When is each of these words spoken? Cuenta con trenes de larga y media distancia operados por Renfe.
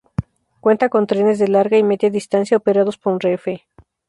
Cuenta 0.61 0.89
con 0.89 1.05
trenes 1.05 1.37
de 1.37 1.47
larga 1.47 1.77
y 1.77 1.83
media 1.83 2.09
distancia 2.09 2.57
operados 2.57 2.97
por 2.97 3.21
Renfe. 3.23 3.67